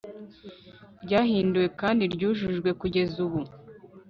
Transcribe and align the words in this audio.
ryahinduwe 1.03 1.67
kandi 1.81 2.03
ryujujwe 2.13 2.69
kugeza 2.81 3.15
ubu 3.25 3.39